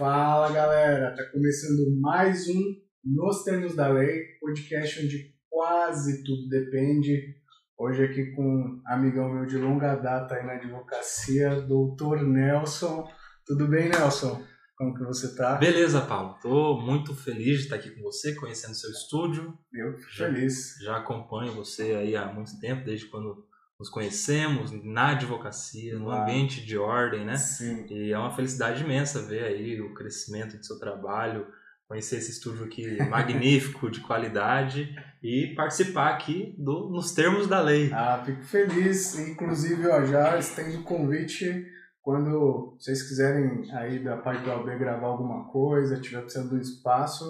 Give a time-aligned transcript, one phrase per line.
[0.00, 7.36] Fala galera, tá começando mais um Nos Termos da Lei, podcast onde quase tudo depende.
[7.78, 13.06] Hoje aqui com um amigão meu de longa data aí na advocacia, doutor Nelson.
[13.44, 14.42] Tudo bem, Nelson?
[14.74, 15.56] Como que você tá?
[15.56, 16.38] Beleza, Paulo.
[16.40, 19.52] Tô muito feliz de estar aqui com você, conhecendo seu estúdio.
[19.70, 20.76] Eu fico feliz.
[20.82, 23.46] Já acompanho você aí há muito tempo, desde quando
[23.80, 27.38] nos conhecemos na advocacia, no ambiente de ordem, né?
[27.38, 27.86] Sim.
[27.88, 31.46] E é uma felicidade imensa ver aí o crescimento do seu trabalho,
[31.88, 37.90] conhecer esse estúdio aqui magnífico, de qualidade e participar aqui do, nos termos da lei.
[37.90, 39.18] Ah, fico feliz.
[39.18, 41.66] Inclusive, ó, já estendo o convite
[42.02, 47.24] quando vocês quiserem aí da parte do AB gravar alguma coisa, tiver precisando do espaço,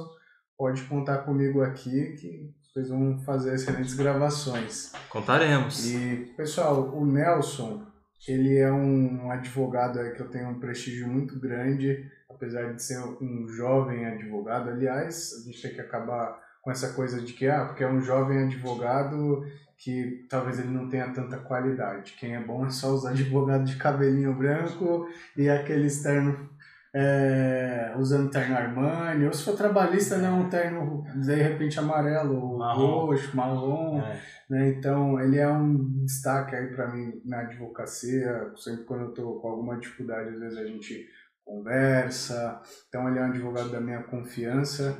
[0.58, 4.92] pode contar comigo aqui que vocês vão fazer excelentes gravações.
[5.08, 5.90] Contaremos.
[5.90, 7.84] E, pessoal, o Nelson,
[8.28, 13.00] ele é um advogado aí que eu tenho um prestígio muito grande, apesar de ser
[13.20, 14.70] um jovem advogado.
[14.70, 18.00] Aliás, a gente tem que acabar com essa coisa de que, ah, porque é um
[18.00, 19.44] jovem advogado
[19.76, 22.14] que talvez ele não tenha tanta qualidade.
[22.20, 26.48] Quem é bom é só os advogados de cabelinho branco e aquele externo
[26.94, 33.06] é, usando terno Armani, ou se for trabalhista, não, um terno de repente amarelo, Marrom.
[33.06, 34.20] roxo, marrom, É.
[34.50, 34.68] né?
[34.70, 38.50] Então, ele é um destaque aí para mim na advocacia.
[38.56, 41.06] Sempre quando eu tô com alguma dificuldade, às vezes a gente
[41.44, 42.60] conversa.
[42.88, 44.96] Então, ele é um advogado da minha confiança.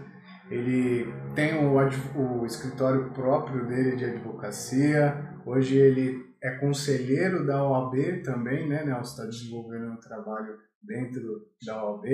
[0.50, 1.76] Ele tem o,
[2.40, 5.16] o escritório próprio dele de advocacia.
[5.46, 8.84] Hoje ele é conselheiro da OAB também, né?
[8.84, 12.06] Nelson está desenvolvendo um trabalho dentro da OAB.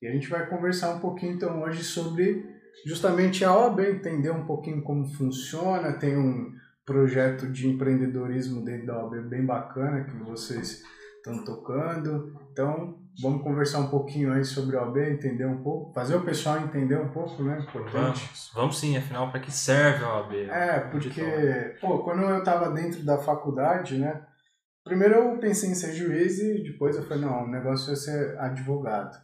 [0.00, 2.44] E a gente vai conversar um pouquinho então hoje sobre
[2.86, 5.92] justamente a OAB, entender um pouquinho como funciona.
[5.92, 6.54] Tem um
[6.86, 10.82] projeto de empreendedorismo dentro da OAB bem bacana que vocês
[11.20, 12.34] estão tocando.
[12.50, 16.58] Então, vamos conversar um pouquinho aí sobre a OAB, entender um pouco, fazer o pessoal
[16.58, 17.58] entender um pouco, né?
[17.60, 17.92] Importante.
[17.92, 20.34] Vamos, vamos sim, afinal, para que serve a OAB?
[20.48, 24.22] É, porque, pô, quando eu tava dentro da faculdade, né?
[24.82, 28.38] Primeiro eu pensei em ser juiz e depois eu falei, não, o negócio é ser
[28.38, 29.16] advogado.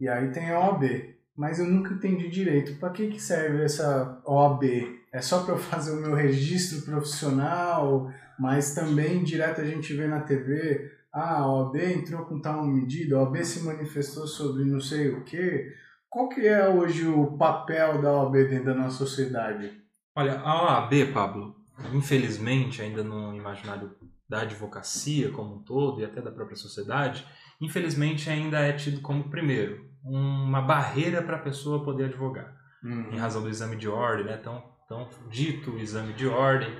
[0.00, 1.14] E aí tem a OAB.
[1.36, 2.78] Mas eu nunca entendi direito.
[2.78, 4.64] Para que, que serve essa OAB?
[5.12, 10.06] É só para eu fazer o meu registro profissional, mas também direto a gente vê
[10.06, 14.80] na TV, ah, a OAB entrou com tal medida, a OAB se manifestou sobre não
[14.80, 15.72] sei o quê.
[16.10, 19.80] Qual que é hoje o papel da OAB dentro da nossa sociedade?
[20.16, 21.54] Olha, a OAB, Pablo,
[21.92, 23.94] infelizmente, ainda no imaginário
[24.28, 27.24] da advocacia como um todo e até da própria sociedade,
[27.60, 32.54] infelizmente ainda é tido como, primeiro, uma barreira para a pessoa poder advogar,
[32.84, 34.36] em razão do exame de ordem, né?
[34.36, 36.74] tão, tão dito exame de ordem,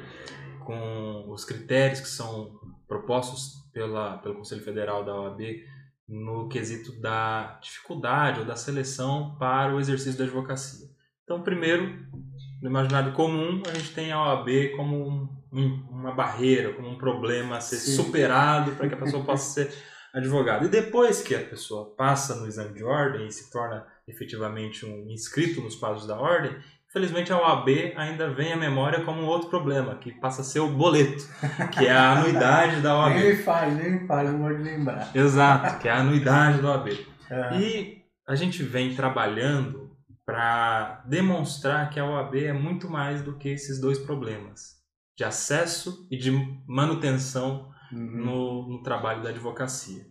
[0.65, 5.41] com os critérios que são propostos pela, pelo Conselho Federal da OAB
[6.09, 10.87] no quesito da dificuldade ou da seleção para o exercício da advocacia.
[11.25, 12.07] Então, primeiro,
[12.61, 16.99] no imaginário comum, a gente tem a OAB como um- um- uma barreira, como um
[16.99, 17.97] problema a ser Sim.
[17.97, 19.75] superado para que a pessoa possa ser
[20.13, 20.67] advogada.
[20.67, 25.11] E depois que a pessoa passa no exame de ordem e se torna efetivamente um
[25.11, 26.55] inscrito nos quadros da ordem,
[26.95, 30.61] infelizmente a OAB ainda vem à memória como um outro problema, que passa a ser
[30.61, 31.29] o boleto,
[31.73, 33.15] que é a anuidade da OAB.
[33.15, 35.11] Nem fale, nem fale, não vou lembrar.
[35.13, 36.89] Exato, que é a anuidade da OAB.
[37.29, 39.91] É, E a gente vem trabalhando
[40.25, 44.77] para demonstrar que a OAB é muito mais do que esses dois problemas,
[45.19, 46.31] de acesso e de
[46.65, 48.25] manutenção uhum.
[48.25, 50.07] no, no trabalho da advocacia.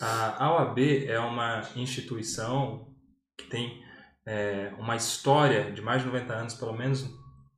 [0.00, 2.94] A OAB é uma instituição
[3.36, 3.82] que tem
[4.26, 7.08] é, uma história de mais de 90 anos, pelo menos,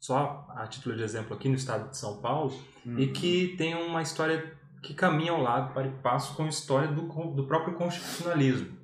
[0.00, 2.52] só a título de exemplo aqui no estado de São Paulo,
[2.84, 2.98] Uhum.
[2.98, 4.52] e que tem uma história
[4.82, 8.76] que caminha ao lado para e passo com a história do, do próprio constitucionalismo.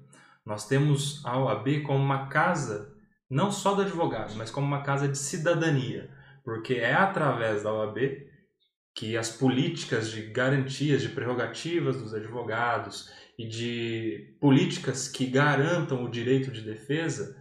[0.45, 2.95] Nós temos a OAB como uma casa,
[3.29, 6.11] não só do advogado, mas como uma casa de cidadania,
[6.43, 7.99] porque é através da OAB
[8.95, 16.11] que as políticas de garantias de prerrogativas dos advogados e de políticas que garantam o
[16.11, 17.37] direito de defesa,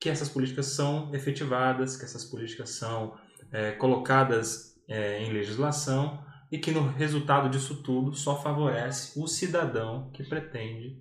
[0.00, 3.16] que essas políticas são efetivadas, que essas políticas são
[3.52, 10.10] eh, colocadas eh, em legislação e que no resultado disso tudo só favorece o cidadão
[10.12, 11.00] que pretende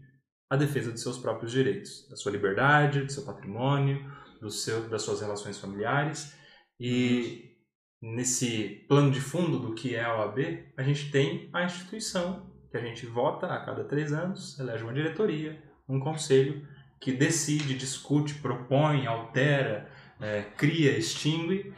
[0.49, 5.01] a defesa de seus próprios direitos, da sua liberdade, do seu patrimônio, do seu, das
[5.01, 6.35] suas relações familiares.
[6.79, 7.55] E
[8.01, 10.39] nesse plano de fundo do que é a OAB,
[10.77, 14.93] a gente tem a instituição que a gente vota a cada três anos, elege uma
[14.93, 16.67] diretoria, um conselho
[17.05, 19.87] que decide, discute, propõe, altera,
[20.19, 21.71] eh, cria, extingue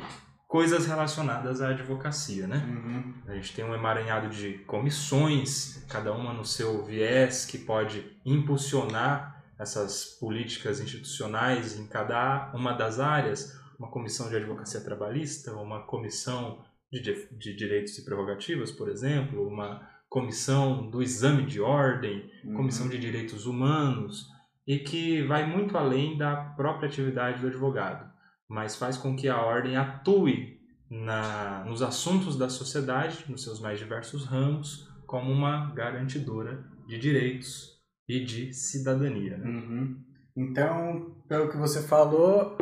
[0.47, 2.63] coisas relacionadas à advocacia, né?
[2.65, 3.13] Uhum.
[3.27, 9.43] A gente tem um emaranhado de comissões, cada uma no seu viés, que pode impulsionar
[9.59, 16.63] essas políticas institucionais em cada uma das áreas, uma comissão de advocacia trabalhista, uma comissão
[16.89, 17.01] de,
[17.37, 22.53] de direitos e prerrogativas, por exemplo, uma comissão do exame de ordem, uhum.
[22.53, 24.36] comissão de direitos humanos,
[24.67, 28.11] e que vai muito além da própria atividade do advogado,
[28.49, 30.59] mas faz com que a ordem atue
[30.89, 37.77] na, nos assuntos da sociedade, nos seus mais diversos ramos, como uma garantidora de direitos
[38.07, 39.37] e de cidadania.
[39.37, 39.49] Né?
[39.49, 39.97] Uhum.
[40.35, 42.57] Então, pelo que você falou,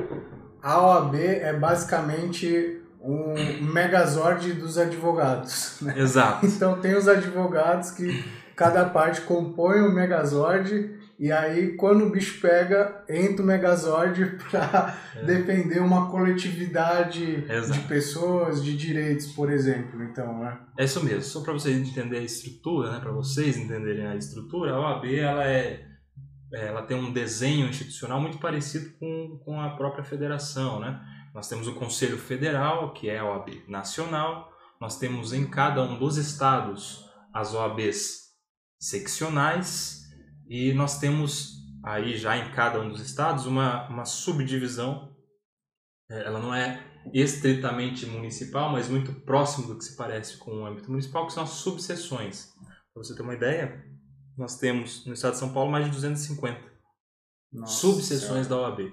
[0.61, 5.79] a OAB é basicamente um megazord dos advogados.
[5.85, 5.99] Né?
[5.99, 6.45] Exato.
[6.45, 8.23] Então tem os advogados que
[8.55, 14.97] cada parte compõe o megazord e aí quando o bicho pega, entra o megazord para
[15.15, 15.23] é.
[15.23, 17.79] defender uma coletividade Exato.
[17.79, 20.03] de pessoas, de direitos, por exemplo.
[20.03, 20.59] Então, né?
[20.77, 21.21] É isso mesmo.
[21.23, 22.99] Só para vocês entenderem a estrutura, né?
[22.99, 25.85] para vocês entenderem a estrutura, a OAB ela é
[26.53, 31.01] ela tem um desenho institucional muito parecido com, com a própria federação, né?
[31.33, 35.97] Nós temos o Conselho Federal, que é a OAB nacional, nós temos em cada um
[35.99, 37.03] dos estados
[37.33, 38.25] as OABs
[38.79, 40.04] seccionais
[40.47, 45.15] e nós temos aí já em cada um dos estados uma, uma subdivisão.
[46.09, 46.83] É, ela não é
[47.13, 51.43] estritamente municipal, mas muito próximo do que se parece com o âmbito municipal, que são
[51.43, 52.53] as subseções.
[52.93, 53.85] Para você ter uma ideia,
[54.37, 56.59] nós temos no estado de São Paulo mais de 250
[57.51, 58.91] Nossa, subseções da OAB.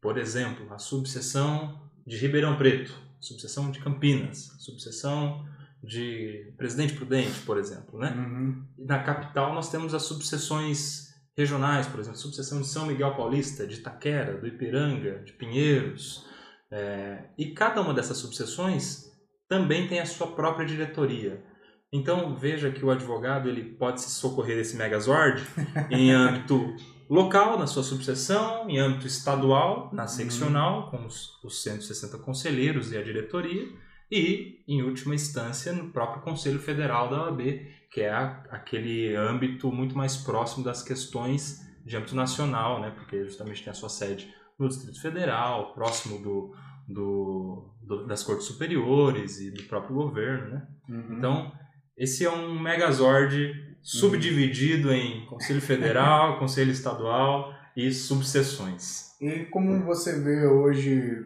[0.00, 5.46] Por exemplo, a subseção de Ribeirão Preto, subseção de Campinas, subseção
[5.86, 7.98] de Presidente Prudente, por exemplo.
[7.98, 8.10] Né?
[8.10, 8.64] Uhum.
[8.78, 11.06] Na capital nós temos as subseções
[11.36, 16.26] regionais, por exemplo, a subseção de São Miguel Paulista, de Itaquera, do Ipiranga, de Pinheiros.
[16.70, 19.12] É, e cada uma dessas subseções
[19.48, 21.44] também tem a sua própria diretoria.
[21.92, 25.42] Então veja que o advogado ele pode se socorrer desse megazord
[25.90, 26.74] em âmbito
[27.08, 30.08] local, na sua subseção, em âmbito estadual, na uhum.
[30.08, 33.68] seccional, com os, os 160 conselheiros e a diretoria,
[34.10, 37.40] e, em última instância, no próprio Conselho Federal da OAB,
[37.90, 43.24] que é a, aquele âmbito muito mais próximo das questões de âmbito nacional, né, porque
[43.24, 46.54] justamente tem a sua sede no Distrito Federal, próximo do,
[46.88, 50.50] do, do das cortes superiores e do próprio governo.
[50.50, 50.66] Né?
[50.88, 51.18] Uhum.
[51.18, 51.52] Então,
[51.96, 59.14] esse é um megazord subdividido em Conselho Federal, Conselho Estadual e subseções.
[59.20, 61.24] E como você vê hoje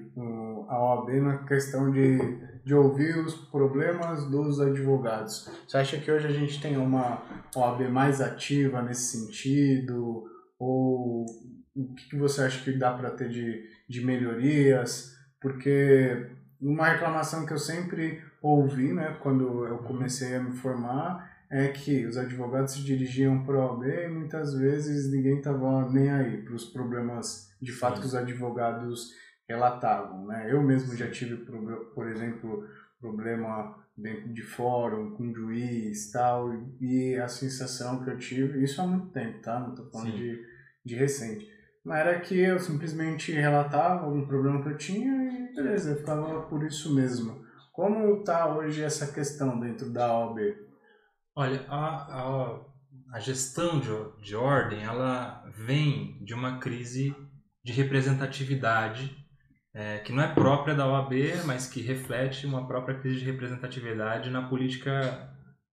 [0.68, 2.18] a OAB na questão de,
[2.64, 5.50] de ouvir os problemas dos advogados?
[5.66, 7.22] Você acha que hoje a gente tem uma
[7.54, 10.24] OAB mais ativa nesse sentido?
[10.58, 11.26] Ou
[11.74, 15.16] o que você acha que dá para ter de, de melhorias?
[15.40, 16.26] Porque
[16.60, 22.06] uma reclamação que eu sempre ouvi, né, quando eu comecei a me formar, é que
[22.06, 26.54] os advogados se dirigiam para o OAB e muitas vezes ninguém estava nem aí para
[26.54, 29.12] os problemas de fato que os advogados
[29.50, 30.26] relatavam.
[30.26, 30.48] Né?
[30.50, 31.36] Eu mesmo já tive,
[31.94, 32.66] por exemplo,
[33.00, 36.50] problema dentro de fórum, com juiz tal,
[36.80, 39.60] e a sensação que eu tive, isso há muito tempo, tá?
[39.60, 40.42] Não estou falando de,
[40.84, 41.46] de recente,
[41.84, 46.42] mas era que eu simplesmente relatava algum problema que eu tinha e beleza, eu ficava
[46.42, 47.44] por isso mesmo.
[47.72, 50.38] Como está hoje essa questão dentro da OAB?
[51.36, 52.60] Olha, a, a,
[53.12, 53.90] a gestão de,
[54.22, 57.14] de ordem, ela vem de uma crise
[57.62, 59.19] de representatividade
[59.72, 61.12] é, que não é própria da OAB,
[61.46, 65.30] mas que reflete uma própria crise de representatividade na política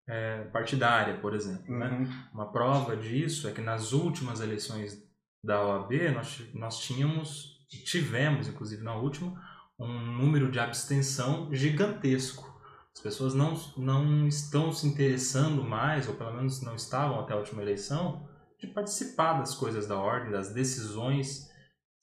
[0.07, 1.77] é, partidária, por exemplo.
[1.77, 1.87] Né?
[1.87, 2.03] Uhum.
[2.03, 2.29] Né?
[2.33, 5.03] Uma prova disso é que nas últimas eleições
[5.43, 9.41] da OAB nós, nós tínhamos, tivemos, inclusive na última,
[9.79, 12.47] um número de abstenção gigantesco.
[12.93, 17.37] As pessoas não, não estão se interessando mais, ou pelo menos não estavam até a
[17.37, 18.27] última eleição,
[18.59, 21.47] de participar das coisas da ordem, das decisões,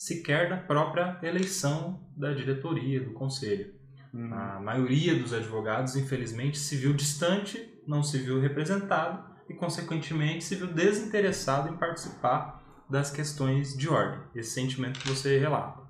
[0.05, 3.75] sequer da própria eleição da diretoria, do conselho.
[4.13, 4.35] Uhum.
[4.35, 10.57] A maioria dos advogados, infelizmente, se viu distante, não se viu representado e, consequentemente, se
[10.57, 15.81] viu desinteressado em participar das questões de ordem, esse sentimento que você relata.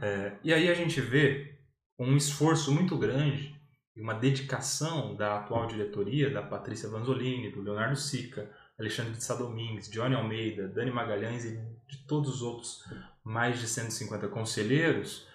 [0.00, 1.58] É, e aí a gente vê
[1.98, 3.60] um esforço muito grande
[3.96, 8.48] e uma dedicação da atual diretoria, da Patrícia Vanzolini, do Leonardo Sica,
[8.78, 12.84] Alexandre de Sá Domingues, Johnny Almeida, Dani Magalhães e de todos os outros
[13.24, 15.26] mais de 150 conselheiros,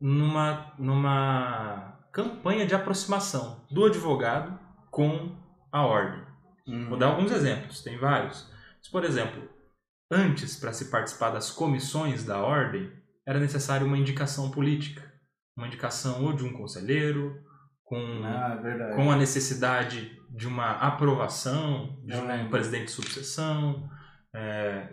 [0.00, 4.58] numa, numa campanha de aproximação do advogado
[4.90, 5.36] com
[5.72, 6.22] a ordem.
[6.66, 6.88] Uhum.
[6.88, 8.50] Vou dar alguns exemplos, tem vários.
[8.78, 9.48] Mas, por exemplo,
[10.10, 12.92] antes, para se participar das comissões da ordem,
[13.26, 15.06] era necessário uma indicação política.
[15.56, 17.42] Uma indicação ou de um conselheiro,
[17.84, 23.90] com, ah, com a necessidade de uma aprovação de um presidente de subseção,
[24.34, 24.88] é,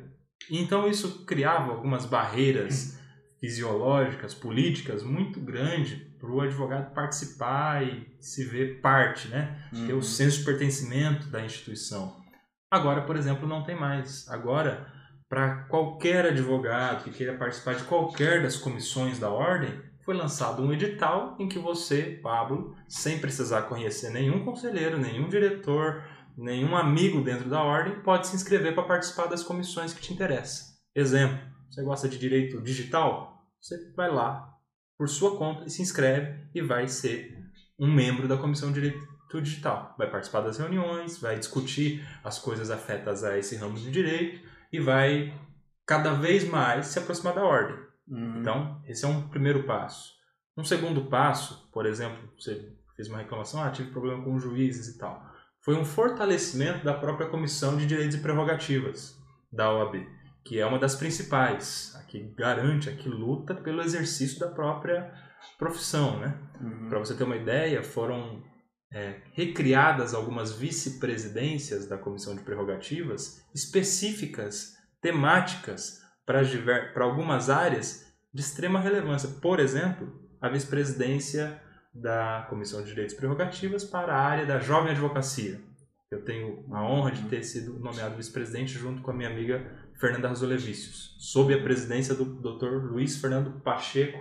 [0.50, 3.00] Então isso criava algumas barreiras
[3.40, 9.60] fisiológicas, políticas muito grandes para o advogado participar e se ver parte, né?
[9.72, 10.02] Ter o Uhum.
[10.02, 12.16] senso de pertencimento da instituição.
[12.72, 14.28] Agora, por exemplo, não tem mais.
[14.30, 14.88] Agora,
[15.30, 20.72] para qualquer advogado que queira participar de qualquer das comissões da ordem, foi lançado um
[20.72, 26.04] edital em que você, Pablo, sem precisar conhecer nenhum conselheiro, nenhum diretor,
[26.38, 30.68] nenhum amigo dentro da ordem, pode se inscrever para participar das comissões que te interessam.
[30.94, 31.40] Exemplo,
[31.70, 33.46] você gosta de direito digital?
[33.62, 34.54] Você vai lá
[34.98, 37.38] por sua conta e se inscreve e vai ser
[37.78, 39.94] um membro da comissão de direito digital.
[39.98, 44.80] Vai participar das reuniões, vai discutir as coisas afetas a esse ramo de direito e
[44.80, 45.34] vai
[45.86, 47.78] cada vez mais se aproximar da ordem.
[48.08, 48.40] Uhum.
[48.40, 50.14] Então, esse é um primeiro passo.
[50.58, 54.98] Um segundo passo, por exemplo, você fez uma reclamação, ah, tive problema com juízes e
[54.98, 55.35] tal.
[55.66, 59.20] Foi um fortalecimento da própria Comissão de Direitos e Prerrogativas
[59.52, 59.96] da OAB,
[60.46, 65.12] que é uma das principais, a que garante, a que luta pelo exercício da própria
[65.58, 66.38] profissão, né?
[66.62, 66.88] Uhum.
[66.88, 68.44] Para você ter uma ideia, foram
[68.94, 76.42] é, recriadas algumas vice-presidências da Comissão de Prerrogativas específicas, temáticas, para
[76.94, 79.30] para algumas áreas de extrema relevância.
[79.42, 81.60] Por exemplo, a vice-presidência
[81.96, 85.62] da Comissão de Direitos e Prerrogativas para a área da jovem advocacia.
[86.12, 89.66] Eu tenho a honra de ter sido nomeado vice-presidente junto com a minha amiga
[90.00, 92.92] Fernanda Rasolevicius, sob a presidência do Dr.
[92.92, 94.20] Luiz Fernando Pacheco,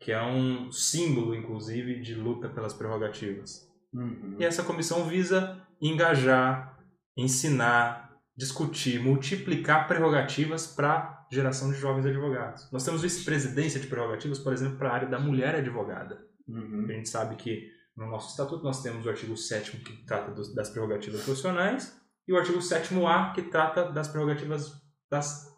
[0.00, 3.70] que é um símbolo, inclusive, de luta pelas prerrogativas.
[3.94, 4.36] Uhum.
[4.38, 6.76] E essa comissão visa engajar,
[7.16, 12.70] ensinar, discutir, multiplicar prerrogativas para geração de jovens advogados.
[12.72, 16.20] Nós temos vice-presidência de prerrogativas, por exemplo, para a área da mulher advogada.
[16.48, 16.86] Uhum.
[16.88, 20.54] A gente sabe que no nosso estatuto nós temos o artigo 7 que trata dos-
[20.54, 24.72] das prerrogativas profissionais e o artigo 7A que trata das prerrogativas
[25.10, 25.50] das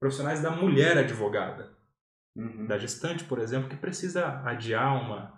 [0.00, 1.76] profissionais da mulher advogada
[2.36, 2.66] Uhum.
[2.66, 5.36] da gestante, por exemplo, que precisa adiar uma,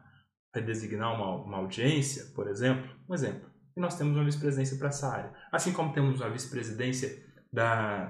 [0.54, 3.48] redesignar uma, uma audiência, por exemplo, um exemplo.
[3.76, 5.32] E nós temos uma vice-presidência para essa área.
[5.50, 7.24] Assim como temos uma vice-presidência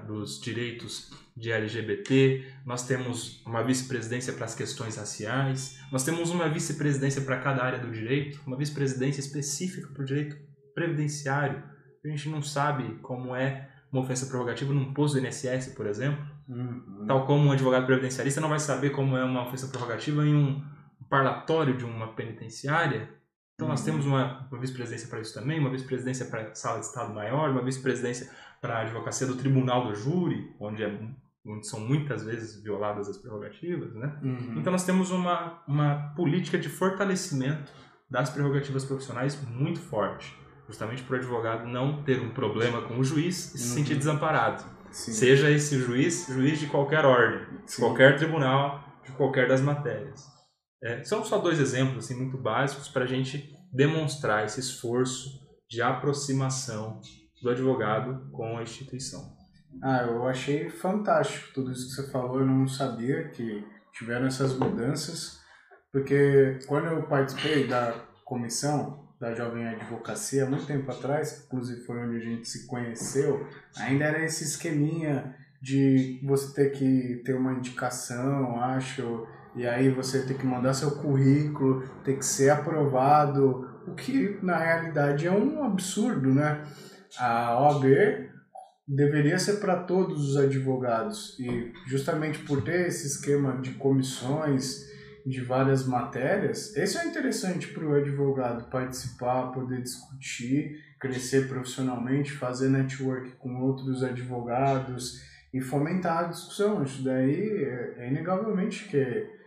[0.07, 6.49] dos direitos de LGBT, nós temos uma vice-presidência para as questões raciais, nós temos uma
[6.49, 10.37] vice-presidência para cada área do direito, uma vice-presidência específica para o direito
[10.73, 11.63] previdenciário.
[12.03, 16.25] A gente não sabe como é uma ofensa prerrogativa num posto do INSS, por exemplo.
[16.47, 17.05] Uhum.
[17.07, 20.63] Tal como um advogado previdenciarista não vai saber como é uma ofensa prerrogativa em um
[21.09, 23.09] parlatório de uma penitenciária.
[23.61, 23.85] Então nós Uhum.
[23.85, 27.51] temos uma, uma vice-presidência para isso também, uma vice-presidência para a sala de Estado Maior,
[27.51, 28.27] uma vice-presidência
[28.59, 30.99] para a advocacia do Tribunal do Júri, onde, é,
[31.45, 34.17] onde são muitas vezes violadas as prerrogativas, né?
[34.23, 34.55] Uhum.
[34.57, 37.71] Então nós temos uma, uma política de fortalecimento
[38.09, 40.35] das prerrogativas profissionais muito forte,
[40.67, 43.75] justamente para o advogado não ter um problema com o juiz e se Uhum.
[43.75, 44.63] sentir desamparado.
[44.89, 45.11] Sim.
[45.13, 47.81] Seja esse juiz, juiz de qualquer ordem, de Sim.
[47.83, 50.29] qualquer tribunal, de qualquer das matérias.
[50.83, 55.81] É, são só dois exemplos assim, muito básicos para a gente demonstrar esse esforço de
[55.81, 56.99] aproximação
[57.41, 59.35] do advogado com a instituição.
[59.81, 62.39] Ah, eu achei fantástico tudo isso que você falou.
[62.39, 65.39] Eu não sabia que tiveram essas mudanças,
[65.91, 67.93] porque quando eu participei da
[68.25, 73.47] comissão da Jovem Advocacia, muito tempo atrás, inclusive foi onde a gente se conheceu,
[73.77, 80.25] ainda era esse esqueminha de você ter que ter uma indicação, acho, e aí você
[80.25, 85.63] ter que mandar seu currículo, ter que ser aprovado, o que na realidade é um
[85.63, 86.63] absurdo, né?
[87.19, 87.85] A OAB
[88.87, 94.89] deveria ser para todos os advogados e justamente por ter esse esquema de comissões
[95.25, 102.69] de várias matérias, esse é interessante para o advogado participar, poder discutir, crescer profissionalmente, fazer
[102.69, 105.21] network com outros advogados
[105.53, 106.83] e fomentar a discussão.
[106.83, 109.40] Isso daí é, é inegavelmente que, que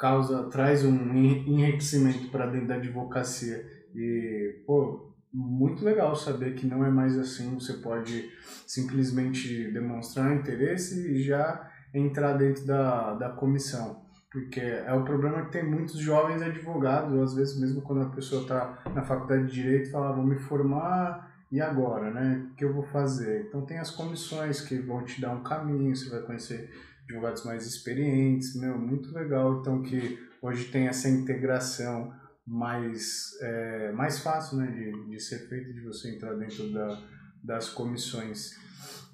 [0.00, 3.64] causa, traz um enriquecimento para dentro da advocacia.
[3.94, 8.30] E, pô, muito legal saber que não é mais assim, você pode
[8.66, 14.00] simplesmente demonstrar interesse e já entrar dentro da, da comissão.
[14.32, 18.42] Porque é o problema que tem muitos jovens advogados, às vezes mesmo quando a pessoa
[18.42, 22.46] está na faculdade de Direito, fala, "Ah, vou me formar e agora, né?
[22.52, 23.46] O que eu vou fazer?
[23.48, 26.70] Então tem as comissões que vão te dar um caminho, você vai conhecer
[27.10, 29.60] advogados mais experientes, meu, muito legal.
[29.60, 32.12] Então que hoje tem essa integração
[32.46, 37.02] mais, é, mais fácil né, de, de ser feito, de você entrar dentro da,
[37.42, 38.52] das comissões.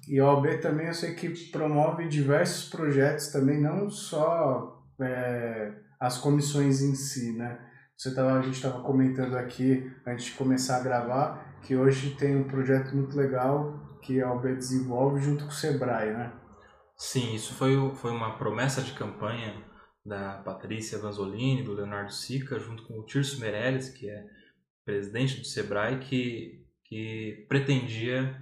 [0.07, 6.17] E a OAB também eu sei que promove diversos projetos também, não só é, as
[6.17, 7.59] comissões em si, né?
[7.97, 12.37] Você tava, a gente estava comentando aqui, antes de começar a gravar, que hoje tem
[12.37, 16.31] um projeto muito legal que a OAB desenvolve junto com o Sebrae, né?
[16.97, 19.63] Sim, isso foi, foi uma promessa de campanha
[20.03, 24.25] da Patrícia Vanzolini, do Leonardo Sica, junto com o Tirso Meirelles, que é
[24.83, 28.41] presidente do Sebrae, que, que pretendia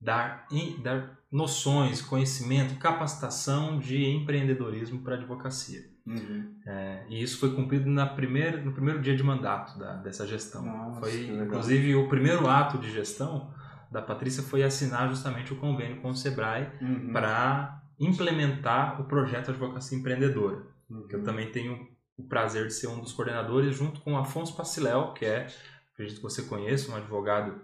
[0.00, 0.46] dar,
[0.82, 5.80] dar noções, conhecimento, capacitação de empreendedorismo para a advocacia.
[6.06, 6.58] Uhum.
[6.66, 10.64] É, e isso foi cumprido na primeira, no primeiro dia de mandato da, dessa gestão.
[10.64, 13.52] Nossa, foi, inclusive, o primeiro ato de gestão
[13.90, 17.12] da Patrícia foi assinar justamente o convênio com o Sebrae uhum.
[17.12, 21.06] para implementar o projeto Advocacia Empreendedora, uhum.
[21.06, 25.12] que eu também tenho o prazer de ser um dos coordenadores, junto com Afonso Paciléu,
[25.14, 25.46] que é,
[25.92, 27.60] acredito que você conheça, um advogado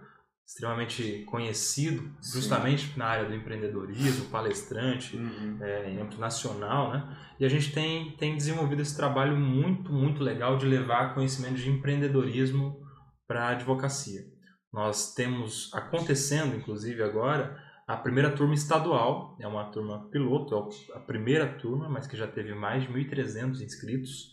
[0.46, 2.38] extremamente conhecido, Sim.
[2.38, 5.58] justamente na área do empreendedorismo, palestrante uhum.
[5.60, 7.18] é, em âmbito nacional, né?
[7.40, 11.70] E a gente tem, tem desenvolvido esse trabalho muito, muito legal de levar conhecimento de
[11.70, 12.80] empreendedorismo
[13.26, 14.33] para a advocacia.
[14.74, 20.52] Nós temos acontecendo, inclusive agora, a primeira turma estadual, é uma turma piloto,
[20.92, 24.32] é a primeira turma, mas que já teve mais de 1.300 inscritos,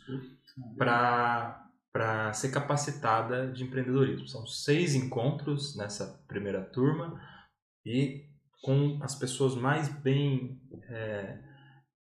[0.75, 4.27] para ser capacitada de empreendedorismo.
[4.27, 7.21] São seis encontros nessa primeira turma
[7.85, 8.25] e
[8.63, 11.37] com as pessoas mais bem é,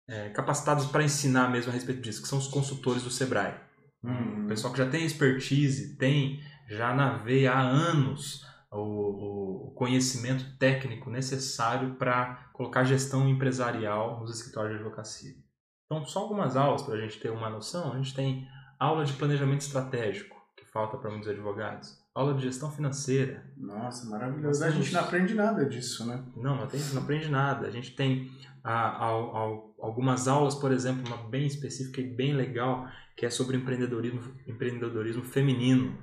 [0.09, 3.55] é, capacitadas para ensinar mesmo a respeito disso, que são os consultores do Sebrae.
[4.03, 4.45] Uhum.
[4.45, 10.57] O pessoal que já tem expertise, tem já na veia há anos o, o conhecimento
[10.59, 15.35] técnico necessário para colocar gestão empresarial nos escritórios de advocacia.
[15.87, 17.93] Então, só algumas aulas para a gente ter uma noção.
[17.93, 22.03] A gente tem aula de planejamento estratégico, que falta para muitos advogados.
[22.15, 23.45] Aula de gestão financeira.
[23.57, 24.65] Nossa, maravilhoso.
[24.65, 26.25] A gente não aprende nada disso, né?
[26.37, 27.67] Não, não, tem, não aprende nada.
[27.67, 28.31] A gente tem
[28.63, 29.41] a, a, a,
[29.81, 35.23] algumas aulas, por exemplo, uma bem específica e bem legal, que é sobre empreendedorismo, empreendedorismo
[35.23, 35.97] feminino,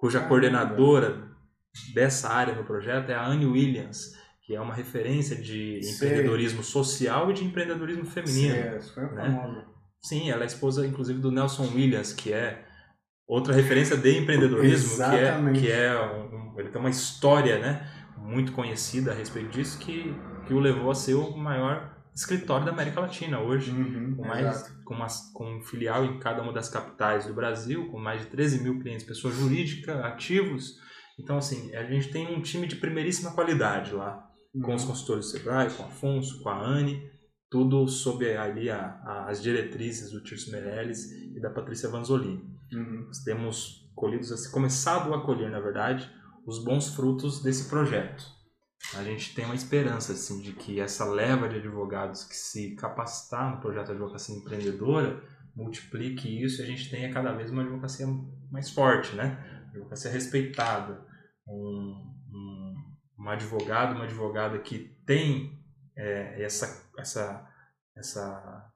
[0.00, 1.28] cuja coordenadora
[1.94, 7.30] dessa área no projeto é a Anne Williams, que é uma referência de empreendedorismo social
[7.30, 8.80] e de empreendedorismo feminino.
[8.80, 9.64] Foi né?
[10.00, 12.64] Sim, ela é esposa, inclusive, do Nelson Williams, que é
[13.28, 15.60] outra referência de empreendedorismo, Exatamente.
[15.60, 17.86] que é, que é um, ele tem uma história, né,
[18.16, 22.72] muito conhecida a respeito disso, que, que o levou a ser o maior escritório da
[22.72, 26.68] América Latina hoje, uhum, com, mais, com, uma, com um filial em cada uma das
[26.68, 30.78] capitais do Brasil, com mais de 13 mil clientes, pessoa jurídica, ativos.
[31.18, 34.22] Então, assim, a gente tem um time de primeiríssima qualidade lá,
[34.54, 34.62] uhum.
[34.62, 37.02] com os consultores do Sebrae, com o Afonso, com a Anne,
[37.50, 42.44] tudo sob ali a, a, as diretrizes do Tirso Meirelles e da Patrícia Vanzolini.
[42.72, 43.04] Uhum.
[43.06, 46.10] Nós temos colhido, assim, começado a colher, na verdade,
[46.46, 48.39] os bons frutos desse projeto.
[48.94, 53.54] A gente tem uma esperança assim de que essa leva de advogados que se capacitar
[53.54, 55.22] no projeto de advocacia empreendedora
[55.54, 58.06] multiplique isso e a gente tenha cada vez uma advocacia
[58.50, 59.66] mais forte, né?
[59.70, 61.06] Advocacia respeitada,
[61.46, 62.74] um, um,
[63.18, 65.62] um advogado, uma advogada que tem
[65.96, 67.48] é, essa, essa,
[67.96, 68.72] essa,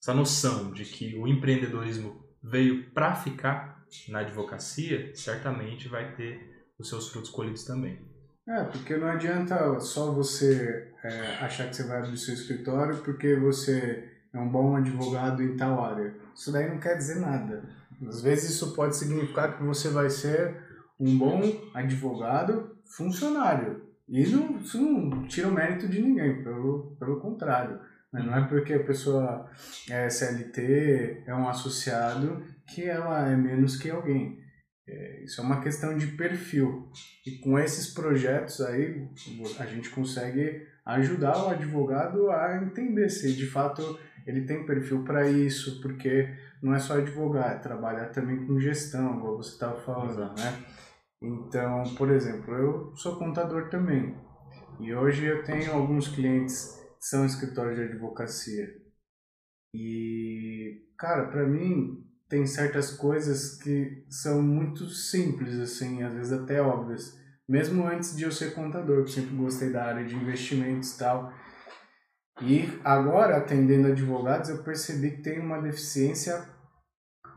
[0.00, 6.88] essa noção de que o empreendedorismo veio para ficar na advocacia, certamente vai ter os
[6.88, 8.13] seus frutos colhidos também.
[8.46, 13.34] É, porque não adianta só você é, achar que você vai abrir seu escritório porque
[13.36, 16.14] você é um bom advogado em tal área.
[16.34, 17.62] Isso daí não quer dizer nada.
[18.06, 20.56] Às vezes isso pode significar que você vai ser
[21.00, 21.40] um bom
[21.72, 23.82] advogado funcionário.
[24.08, 27.80] E não, isso não tira o mérito de ninguém, pelo, pelo contrário.
[28.12, 29.50] Não é porque a pessoa
[29.90, 34.43] é SLT, é um associado, que ela é menos que alguém.
[34.86, 36.90] É, isso é uma questão de perfil.
[37.26, 39.08] E com esses projetos aí,
[39.58, 45.28] a gente consegue ajudar o advogado a entender se de fato ele tem perfil para
[45.28, 46.28] isso, porque
[46.62, 50.64] não é só advogar, é trabalhar também com gestão, como você estava falando, né?
[51.20, 54.14] Então, por exemplo, eu sou contador também.
[54.80, 58.68] E hoje eu tenho alguns clientes que são escritórios de advocacia.
[59.74, 66.60] E, cara, para mim tem certas coisas que são muito simples, assim, às vezes até
[66.60, 67.16] óbvias.
[67.48, 71.32] Mesmo antes de eu ser contador, eu sempre gostei da área de investimentos e tal.
[72.42, 76.44] E agora, atendendo advogados, eu percebi que tem uma deficiência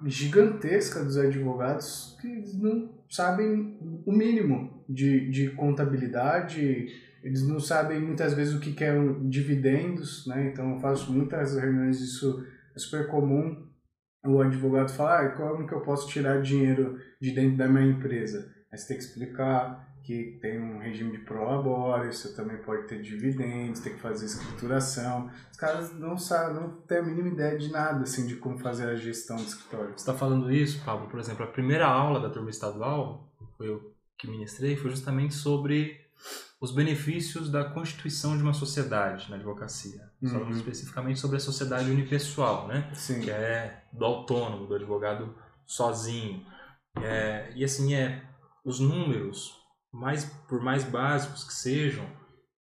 [0.04, 6.88] gigantesca dos advogados que não sabem o mínimo de, de contabilidade,
[7.22, 10.50] eles não sabem muitas vezes o que, que é dividendos, né?
[10.52, 12.44] Então eu faço muitas reuniões, isso
[12.76, 13.67] é super comum.
[14.28, 18.54] O advogado fala, ah, como que eu posso tirar dinheiro de dentro da minha empresa?
[18.70, 23.02] Aí você tem que explicar que tem um regime de prolabore, você também pode ter
[23.02, 25.30] dividendos, tem que fazer escrituração.
[25.52, 28.88] Os caras não sabem, não têm a mínima ideia de nada, assim, de como fazer
[28.88, 29.90] a gestão do escritório.
[29.90, 33.94] Você está falando isso, Pablo, por exemplo, a primeira aula da turma estadual, foi eu
[34.18, 36.00] que ministrei, foi justamente sobre
[36.60, 40.02] os benefícios da constituição de uma sociedade na advocacia.
[40.22, 40.30] Uhum.
[40.30, 42.92] Falando especificamente sobre a sociedade unipessoal, né?
[42.94, 43.22] Sim.
[43.22, 46.46] que é do autônomo, do advogado sozinho.
[47.02, 48.24] É, e assim, é
[48.66, 49.56] os números,
[49.94, 52.06] mais, por mais básicos que sejam,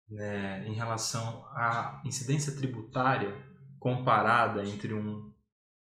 [0.09, 3.33] né, em relação à incidência tributária
[3.79, 5.31] comparada entre um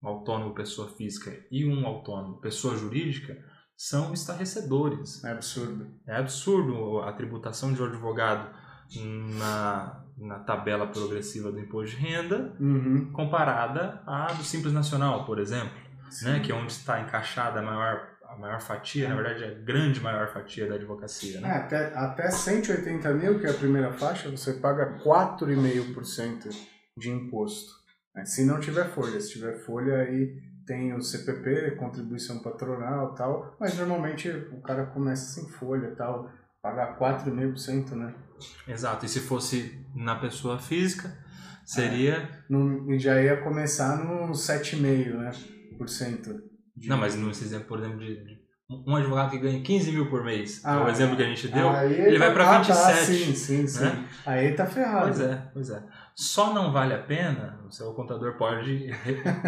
[0.02, 3.38] autônomo pessoa física e um autônomo pessoa jurídica,
[3.89, 5.24] são estarrecedores.
[5.24, 5.88] É absurdo.
[6.06, 8.48] É absurdo a tributação de um advogado
[9.39, 13.12] na, na tabela progressiva do imposto de renda Uhum.
[13.12, 15.72] comparada à do Simples Nacional, por exemplo,
[16.12, 16.26] Sim.
[16.26, 20.00] né, que é onde está encaixada a maior, a maior fatia, na verdade a grande
[20.00, 21.38] maior fatia da advocacia.
[21.39, 21.50] É, Né?
[21.52, 26.50] até, até 180 mil, que é a primeira faixa, você paga 4,5%
[26.98, 27.72] de imposto.
[28.13, 28.26] né?
[28.26, 29.20] Se não tiver folha.
[29.20, 34.86] Se tiver folha, aí tem o CPP, contribuição patronal e tal, mas normalmente o cara
[34.86, 36.30] começa sem folha e tal,
[36.62, 38.13] paga 4,5%, né?
[38.67, 41.15] Exato, e se fosse na pessoa física,
[41.65, 42.30] seria...
[42.50, 45.32] No, e já ia começar no 7,5%, né?
[45.78, 46.34] Por cento
[46.76, 50.10] de- Não, mas nesse exemplo, por exemplo, de, de um advogado que ganha 15 mil
[50.10, 52.78] por mês, Ah, é o exemplo que a gente deu, ele vai para ah, 27.
[52.78, 53.84] Tá, sim, sim, sim.
[53.84, 54.08] né?
[54.26, 55.08] Aí tá ferrado.
[55.08, 55.84] Pois é, pois é.
[56.15, 58.89] Só não vale a pena, o seu contador pode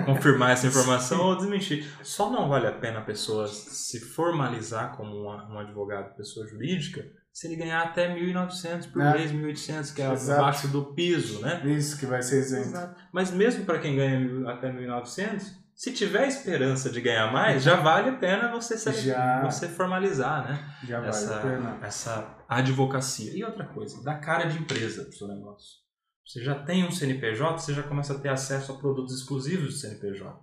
[0.06, 1.88] confirmar essa informação ou desmentir.
[2.04, 7.48] Só não vale a pena a pessoa se formalizar como um advogado pessoa jurídica se
[7.48, 9.14] ele ganhar até 1.900 por É.
[9.14, 10.40] mês, 1.800, que é Exato.
[10.40, 11.62] abaixo do piso, né?
[11.66, 12.68] Isso que vai ser isento.
[12.70, 13.02] Exato.
[13.12, 15.44] Mas mesmo para quem ganha mil- até 1.900,
[15.76, 19.42] se tiver esperança de ganhar mais, já vale a pena você, se, Já.
[19.44, 20.76] você formalizar, né?
[20.88, 21.78] Já vale essa, a pena.
[21.82, 23.36] essa advocacia.
[23.36, 25.83] E outra coisa, dá cara de empresa para o seu negócio.
[26.26, 29.72] Você já tem um CNPJ, você já começa a ter acesso a produtos exclusivos do
[29.74, 30.40] CNPJ.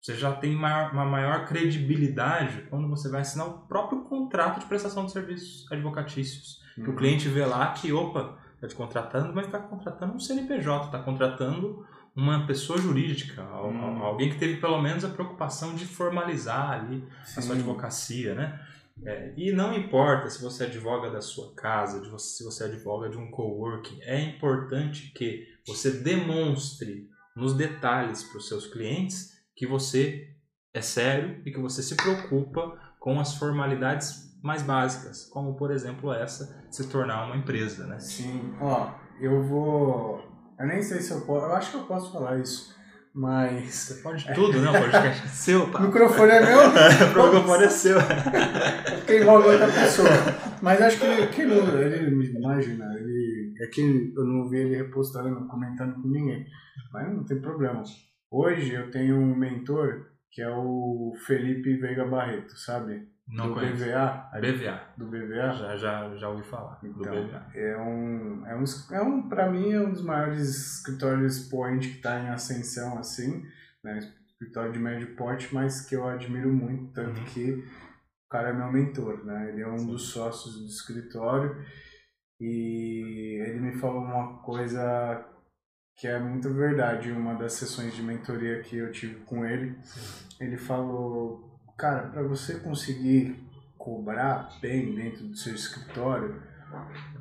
[0.00, 5.06] Você já tem uma maior credibilidade quando você vai assinar o próprio contrato de prestação
[5.06, 6.60] de serviços advocatícios.
[6.74, 6.96] Que o Uhum.
[6.96, 11.86] cliente vê lá que, opa, está te contratando, mas está contratando um CNPJ, está contratando
[12.16, 13.80] uma pessoa jurídica, Hum.
[14.00, 17.52] al- alguém que teve pelo menos a preocupação de formalizar ali a sua Sim.
[17.52, 18.60] advocacia, né?
[19.04, 23.16] É, e não importa se você advoga da sua casa, você- se você advoga de
[23.16, 30.28] um coworking, é importante que você demonstre nos detalhes para os seus clientes que você
[30.74, 36.12] é sério e que você se preocupa com as formalidades mais básicas, como por exemplo
[36.12, 37.98] essa, se tornar uma empresa, né?
[37.98, 40.20] Sim, ó, eu vou.
[40.58, 41.46] Eu nem sei se eu posso.
[41.46, 42.74] Eu acho que eu posso falar isso,
[43.14, 43.74] mas.
[43.74, 44.70] Você pode tudo, né?
[44.70, 45.80] O podcast é seu, O tá?
[45.80, 46.58] microfone é meu?
[46.68, 47.98] o microfone é seu.
[49.06, 50.08] Quem logo outra pessoa.
[50.60, 53.54] Mas acho que ele, que ele me imagina, ele.
[53.60, 56.46] É que eu não vi ele repostando, comentando com ninguém.
[56.92, 57.82] Mas não tem problema.
[58.30, 63.06] Hoje eu tenho um mentor que é o Felipe Veiga Barreto, sabe?
[63.28, 63.84] Não do conheço.
[63.84, 64.30] BVA.
[64.40, 64.80] BVA.
[64.96, 65.52] Do BVA.
[65.52, 67.14] Já, já, já ouvi falar Então,
[67.54, 71.96] é um, é um, é um para mim é um dos maiores escritórios point que
[71.96, 73.44] está em ascensão assim,
[73.82, 73.98] né?
[74.32, 77.26] Escritório de médio porte, mas que eu admiro muito, tanto Uhum.
[77.26, 79.50] que o cara é meu mentor, né?
[79.50, 81.64] Ele é um dos sócios do escritório
[82.40, 85.24] e ele me falou uma coisa
[85.96, 89.78] que é muito verdade, em uma das sessões de mentoria que eu tive com ele.
[90.40, 91.51] Ele falou,
[91.82, 93.44] cara, para você conseguir
[93.76, 96.40] cobrar bem dentro do seu escritório,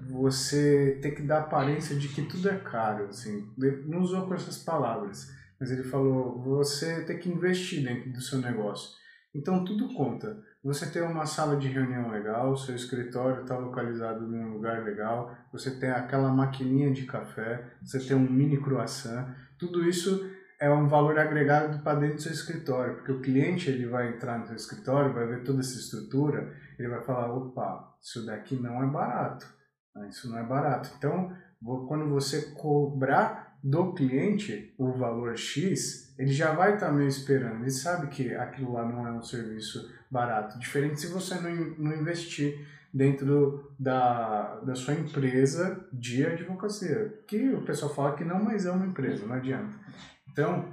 [0.07, 3.51] você tem que dar aparência de que tudo é caro, assim.
[3.87, 8.37] Não usou com essas palavras, mas ele falou, você tem que investir dentro do seu
[8.37, 8.91] negócio.
[9.33, 10.39] Então tudo conta.
[10.63, 15.71] Você tem uma sala de reunião legal, seu escritório está localizado num lugar legal, você
[15.71, 20.29] tem aquela maquininha de café, você tem um mini croissant, tudo isso
[20.61, 24.37] é um valor agregado para dentro do seu escritório, porque o cliente ele vai entrar
[24.37, 28.83] no seu escritório, vai ver toda essa estrutura, ele vai falar, opa, isso daqui não
[28.83, 29.47] é barato,
[29.95, 30.07] né?
[30.07, 30.91] isso não é barato.
[30.95, 31.35] Então,
[31.87, 37.71] quando você cobrar do cliente o valor X, ele já vai estar meio esperando, ele
[37.71, 41.93] sabe que aquilo lá não é um serviço barato, diferente se você não, in- não
[41.93, 48.65] investir dentro da, da sua empresa de advocacia, que o pessoal fala que não, mas
[48.65, 49.75] é uma empresa, não adianta.
[50.31, 50.69] Então,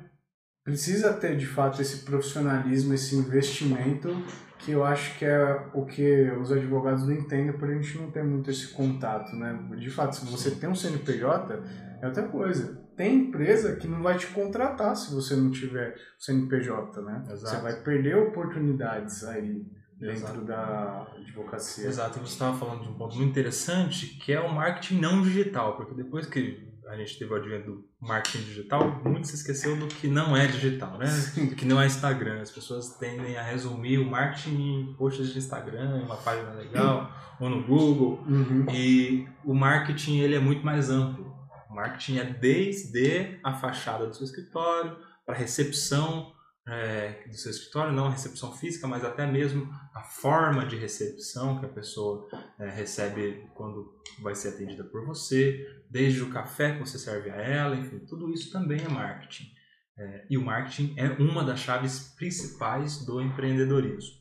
[0.64, 4.10] precisa ter de fato esse profissionalismo, esse investimento,
[4.58, 8.10] que eu acho que é o que os advogados não entendem, por a gente não
[8.10, 9.58] ter muito esse contato, né?
[9.78, 11.62] De fato, se você tem um CNPJ,
[12.02, 12.86] é outra coisa.
[12.96, 17.22] Tem empresa que não vai te contratar se você não tiver CNPJ, né?
[17.30, 17.56] Exato.
[17.56, 19.64] Você vai perder oportunidades aí
[19.98, 20.44] dentro Exato.
[20.44, 21.86] da advocacia.
[21.86, 25.22] Exato, e você estava falando de um ponto muito interessante, que é o marketing não
[25.22, 29.77] digital, porque depois que a gente teve o advento do marketing digital, muito se esqueceu
[29.77, 31.07] do que não é digital, né?
[31.37, 32.40] Do que não é Instagram.
[32.40, 37.51] As pessoas tendem a resumir o marketing em posts de Instagram, uma página legal, ou
[37.51, 38.24] no Google.
[38.27, 38.66] Uhum.
[38.72, 41.31] E o marketing ele é muito mais amplo.
[41.70, 44.96] O marketing é desde a fachada do seu escritório,
[45.27, 46.33] para a recepção
[46.68, 51.59] é, do seu escritório, não a recepção física, mas até mesmo a forma de recepção
[51.59, 52.28] que a pessoa
[52.59, 57.37] é, recebe quando vai ser atendida por você, desde o café que você serve a
[57.37, 59.50] ela, enfim, tudo isso também é marketing.
[59.96, 64.18] É, e o marketing é uma das chaves principais do empreendedorismo.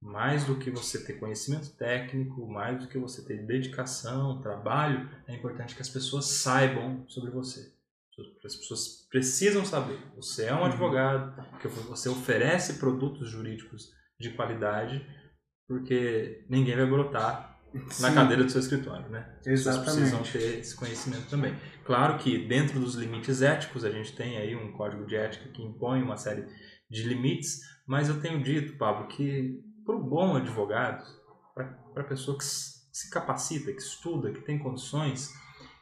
[0.00, 5.34] Mais do que você ter conhecimento técnico, mais do que você ter dedicação, trabalho, é
[5.34, 7.75] importante que as pessoas saibam sobre você.
[8.44, 9.98] As pessoas precisam saber.
[10.16, 10.64] Você é um uhum.
[10.64, 15.06] advogado, que você oferece produtos jurídicos de qualidade,
[15.68, 18.02] porque ninguém vai brotar Sim.
[18.02, 19.38] na cadeira do seu escritório, né?
[19.44, 19.84] Exatamente.
[19.84, 21.54] Pessoas precisam ter esse conhecimento também.
[21.84, 25.62] Claro que dentro dos limites éticos, a gente tem aí um código de ética que
[25.62, 26.46] impõe uma série
[26.90, 31.04] de limites, mas eu tenho dito, Pablo, que para o bom advogado,
[31.54, 35.32] para a pessoa que se capacita, que estuda, que tem condições,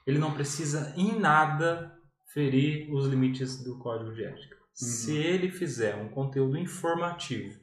[0.07, 1.94] ele não precisa em nada
[2.35, 4.57] ferir os limites do código de ética.
[4.57, 4.63] Uhum.
[4.75, 7.59] Se ele fizer um conteúdo informativo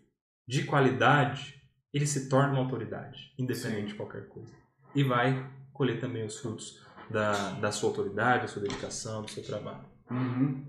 [0.47, 1.61] de qualidade,
[1.93, 3.87] ele se torna uma autoridade, independente Sim.
[3.87, 4.55] de qualquer coisa.
[4.95, 9.43] E vai colher também os frutos da, da sua autoridade, da sua dedicação, do seu
[9.43, 9.85] trabalho.
[10.09, 10.65] Uhum.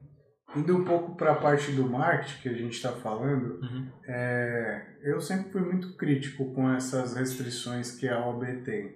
[0.56, 3.88] Indo um pouco para a parte do marketing que a gente está falando, uhum.
[4.06, 8.94] é, eu sempre fui muito crítico com essas restrições que a OAB tem.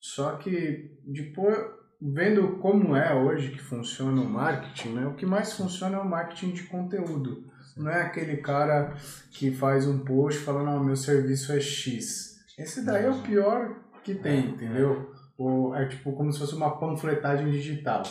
[0.00, 1.56] Só que depois,
[2.00, 6.08] vendo como é hoje que funciona o marketing, né, o que mais funciona é o
[6.08, 7.44] marketing de conteúdo.
[7.76, 8.94] Não é aquele cara
[9.30, 12.40] que faz um post falando, não, meu serviço é X.
[12.58, 15.12] Esse daí é o pior que tem, entendeu?
[15.38, 18.02] Ou é tipo como se fosse uma panfletagem digital,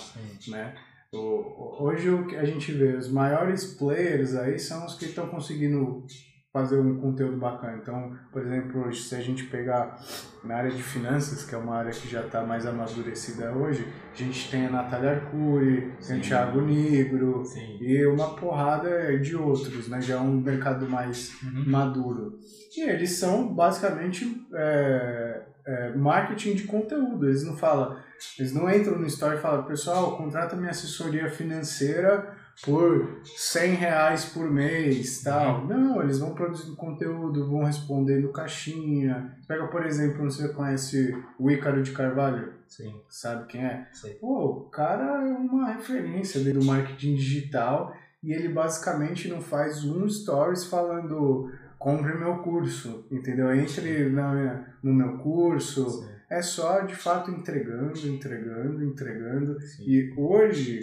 [0.48, 0.74] né?
[1.12, 6.06] Hoje a gente vê os maiores players aí são os que estão conseguindo
[6.52, 7.78] fazer um conteúdo bacana.
[7.82, 10.00] Então, por exemplo, hoje, se a gente pegar
[10.44, 14.16] na área de finanças, que é uma área que já está mais amadurecida hoje, a
[14.18, 17.78] gente tem a Natália Arcuri, tem o Thiago Negro Sim.
[17.82, 20.02] e uma porrada de outros, né?
[20.02, 21.66] Já é um mercado mais uhum.
[21.68, 22.40] maduro.
[22.76, 27.28] E eles são basicamente é, é, marketing de conteúdo.
[27.28, 27.96] Eles não falam,
[28.40, 34.26] eles não entram no story e falam, pessoal, contrata minha assessoria financeira por 100 reais
[34.26, 35.66] por mês, tal.
[35.66, 39.38] Não, eles vão produzindo conteúdo, vão respondendo caixinha.
[39.48, 42.54] Pega, por exemplo, você conhece o Ícaro de Carvalho?
[42.68, 43.02] Sim.
[43.10, 43.88] Sabe quem é?
[43.94, 44.14] Sim.
[44.20, 50.08] Pô, o cara é uma referência do marketing digital e ele basicamente não faz um
[50.08, 53.56] stories falando compre meu curso, entendeu?
[53.56, 55.90] Entre na, no meu curso.
[55.90, 56.10] Sim.
[56.30, 59.60] É só, de fato, entregando, entregando, entregando.
[59.62, 59.84] Sim.
[59.88, 60.82] E hoje...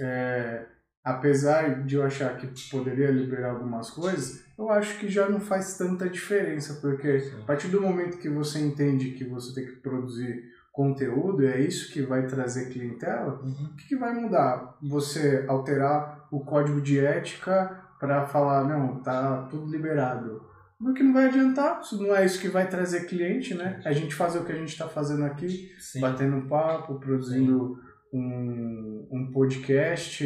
[0.00, 0.64] É,
[1.08, 5.78] apesar de eu achar que poderia liberar algumas coisas, eu acho que já não faz
[5.78, 7.40] tanta diferença, porque Sim.
[7.42, 11.60] a partir do momento que você entende que você tem que produzir conteúdo, e é
[11.60, 13.70] isso que vai trazer clientela, uhum.
[13.72, 14.76] o que, que vai mudar?
[14.82, 20.46] Você alterar o código de ética para falar, não, tá tudo liberado.
[20.78, 23.80] Porque não vai adiantar, isso não é isso que vai trazer cliente, né?
[23.84, 26.00] A gente fazer o que a gente está fazendo aqui, Sim.
[26.00, 27.80] batendo um papo, produzindo
[28.12, 30.24] um, um podcast.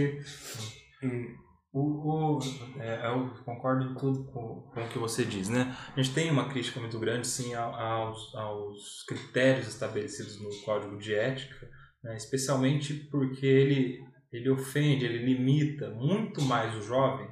[1.03, 1.43] E
[1.73, 2.39] o, o,
[2.79, 5.75] é, eu concordo tudo com, com o que você diz, né?
[5.97, 11.15] A gente tem uma crítica muito grande, sim, aos, aos critérios estabelecidos no Código de
[11.15, 11.69] Ética,
[12.05, 12.15] né?
[12.17, 17.27] especialmente porque ele, ele ofende, ele limita muito mais o jovem,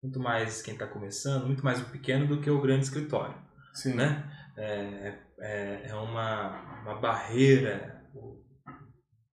[0.00, 3.34] muito mais quem está começando, muito mais o pequeno do que o grande escritório,
[3.74, 3.94] sim.
[3.94, 4.30] né?
[4.56, 8.01] É, é, é uma, uma barreira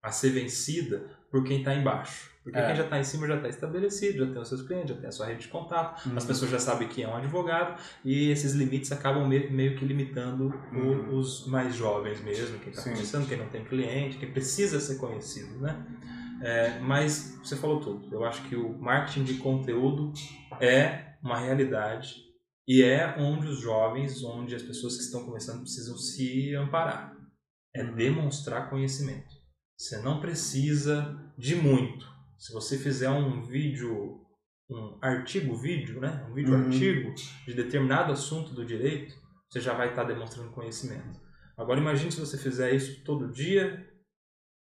[0.01, 2.29] a ser vencida por quem está embaixo.
[2.43, 2.65] Porque é.
[2.65, 5.07] quem já está em cima já está estabelecido, já tem os seus clientes, já tem
[5.07, 6.17] a sua rede de contato, uhum.
[6.17, 9.85] as pessoas já sabem quem é um advogado e esses limites acabam meio, meio que
[9.85, 11.09] limitando uhum.
[11.09, 14.97] o, os mais jovens mesmo, quem está começando, quem não tem cliente, quem precisa ser
[14.97, 15.85] conhecido, né?
[16.41, 18.07] É, mas você falou tudo.
[18.13, 20.13] Eu acho que o marketing de conteúdo
[20.61, 22.15] é uma realidade
[22.67, 27.13] e é onde os jovens, onde as pessoas que estão começando precisam se amparar.
[27.75, 27.95] É uhum.
[27.95, 29.38] demonstrar conhecimento.
[29.79, 32.05] Você não precisa de muito.
[32.37, 34.19] Se você fizer um vídeo,
[34.69, 36.27] um artigo vídeo, né?
[36.29, 36.65] Um vídeo uhum.
[36.65, 37.13] artigo
[37.47, 39.15] de determinado assunto do direito,
[39.49, 41.17] você já vai estar demonstrando conhecimento.
[41.57, 43.89] Agora imagine se você fizer isso todo dia,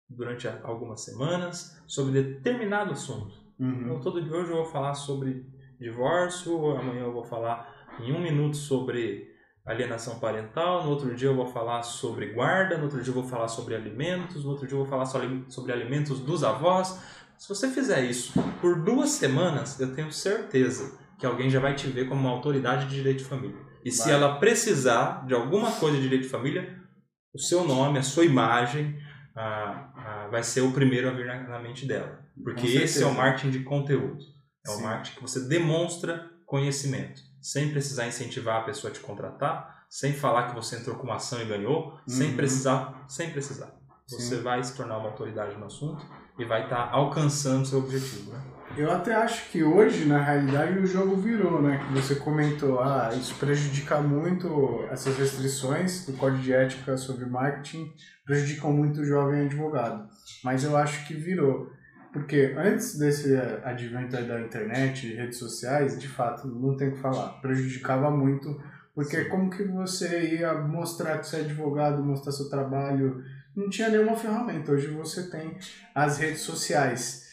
[0.08, 3.34] durante algumas semanas, sobre determinado assunto.
[3.60, 3.82] Uhum.
[3.82, 5.48] Então, todo dia hoje eu vou falar sobre
[5.80, 9.31] divórcio, amanhã eu vou falar em um minuto sobre
[9.66, 13.28] alienação parental, no outro dia eu vou falar sobre guarda, no outro dia eu vou
[13.28, 17.00] falar sobre alimentos, no outro dia eu vou falar sobre alimentos dos avós.
[17.38, 21.88] Se você fizer isso por duas semanas, eu tenho certeza que alguém já vai te
[21.88, 23.58] ver como uma autoridade de direito de família.
[23.84, 23.92] E vai.
[23.92, 26.80] se ela precisar de alguma coisa de direito de família,
[27.34, 29.00] o seu nome, a sua imagem,
[29.36, 32.20] ah, ah, vai ser o primeiro a vir na, na mente dela.
[32.44, 34.24] Porque esse é o marketing de conteúdo.
[34.66, 34.80] É Sim.
[34.80, 40.14] o marketing que você demonstra conhecimento, sem precisar incentivar a pessoa a te contratar, sem
[40.14, 42.00] falar que você entrou com uma ação e ganhou, uhum.
[42.08, 43.76] sem precisar, sem precisar.
[44.08, 44.42] Você Sim.
[44.42, 46.06] vai se tornar uma autoridade no assunto
[46.38, 48.32] e vai estar tá alcançando seu objetivo.
[48.32, 48.42] Né?
[48.78, 51.78] Eu até acho que hoje, na realidade, o jogo virou, né?
[51.78, 57.94] Que você comentou, ah, isso prejudica muito essas restrições do código de ética sobre marketing,
[58.26, 60.08] prejudicam muito o jovem advogado.
[60.44, 61.70] Mas eu acho que virou.
[62.12, 67.00] Porque antes desse advento da internet e redes sociais, de fato, não tem o que
[67.00, 68.62] falar, prejudicava muito,
[68.94, 73.24] porque como que você ia mostrar que você é advogado, mostrar seu trabalho,
[73.56, 74.72] não tinha nenhuma ferramenta.
[74.72, 75.58] Hoje você tem
[75.96, 77.30] as redes sociais.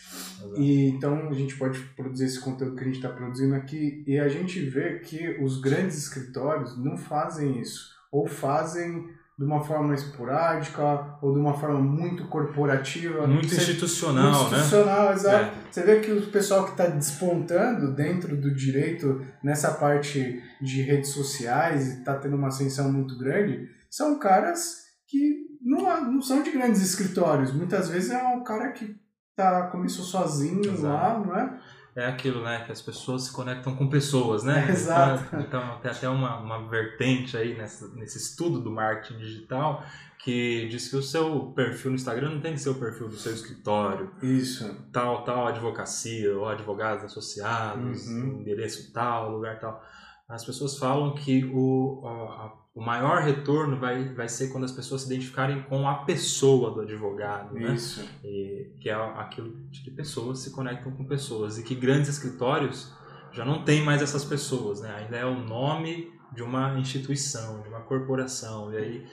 [0.57, 4.19] E então a gente pode produzir esse conteúdo que a gente está produzindo aqui e
[4.19, 9.09] a gente vê que os grandes escritórios não fazem isso ou fazem
[9.39, 13.25] de uma forma esporádica ou de uma forma muito corporativa.
[13.25, 14.59] Muito você, institucional, muito né?
[14.59, 15.45] Institucional, exato.
[15.45, 15.53] É.
[15.71, 21.11] Você vê que o pessoal que está despontando dentro do direito nessa parte de redes
[21.11, 26.51] sociais e está tendo uma ascensão muito grande são caras que não, não são de
[26.51, 27.53] grandes escritórios.
[27.53, 28.97] Muitas vezes é um cara que
[29.37, 30.83] tá, começou sozinho Exato.
[30.83, 31.61] lá, não é?
[31.97, 32.65] É aquilo, né?
[32.65, 34.67] Que as pessoas se conectam com pessoas, né?
[34.69, 35.25] É, exato.
[35.37, 39.85] Então, então, tem até uma, uma vertente aí nessa, nesse estudo do marketing digital
[40.19, 43.17] que diz que o seu perfil no Instagram não tem que ser o perfil do
[43.17, 44.11] seu escritório.
[44.23, 44.87] Isso.
[44.93, 48.41] Tal, tal advocacia, ou advogados associados, uhum.
[48.41, 49.83] endereço tal, lugar tal.
[50.29, 55.03] As pessoas falam que o, a, o maior retorno vai, vai ser quando as pessoas
[55.03, 57.75] se identificarem com a pessoa do advogado, né?
[57.75, 58.07] Isso.
[58.23, 58.58] E,
[58.89, 62.91] que é aquilo de pessoas se conectam com pessoas e que grandes escritórios
[63.33, 64.95] já não tem mais essas pessoas, né?
[64.97, 68.73] Ainda é o nome de uma instituição, de uma corporação.
[68.73, 69.07] E aí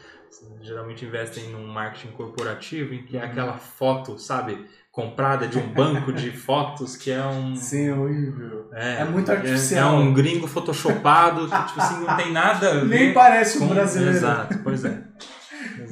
[0.62, 3.26] geralmente investem num marketing corporativo em que é uhum.
[3.26, 7.54] aquela foto, sabe, comprada de um banco de fotos que é um.
[7.54, 8.70] Sim, é horrível.
[8.72, 9.92] É, é muito artificial.
[9.92, 12.86] É, é, um gringo photoshopado que, tipo assim, não tem nada a ver.
[12.86, 14.16] Nem parece um brasileiro.
[14.16, 15.04] Exato, pois é.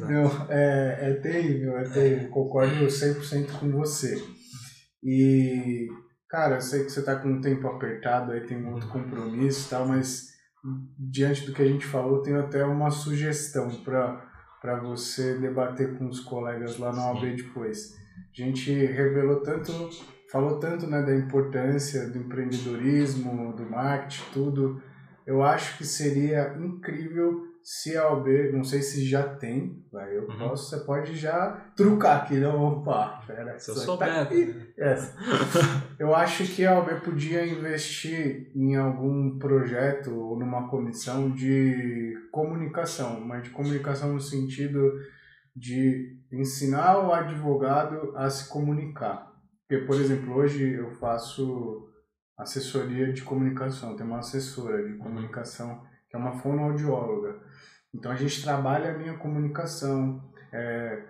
[0.10, 0.40] Exato.
[0.40, 2.30] Não, é, é terrível, é terrível.
[2.30, 4.22] Concordo 100% com você.
[5.04, 5.88] E,
[6.30, 9.70] cara, eu sei que você tá com um tempo apertado, aí tem muito compromisso e
[9.70, 10.34] tal, mas
[10.98, 16.22] diante do que a gente falou, tenho até uma sugestão para você debater com os
[16.22, 19.72] colegas lá na OAB depois a gente revelou tanto,
[20.32, 24.82] falou tanto né, da importância do empreendedorismo, do marketing, tudo.
[25.26, 30.28] Eu acho que seria incrível se a OB, não sei se já tem, vai, eu
[30.28, 30.38] uhum.
[30.38, 34.10] posso, você pode já trucar aqui, não, opa, pera, se eu souber.
[34.10, 34.30] Tá.
[35.98, 43.22] Eu acho que a OB podia investir em algum projeto ou numa comissão de comunicação,
[43.22, 44.92] mas de comunicação no sentido
[45.56, 49.32] de ensinar o advogado a se comunicar.
[49.68, 51.88] Porque, por exemplo, hoje eu faço
[52.38, 55.82] assessoria de comunicação, tem uma assessora de comunicação
[56.14, 57.42] é uma fonoaudióloga.
[57.94, 60.22] Então a gente trabalha a minha comunicação,
[60.52, 61.04] é,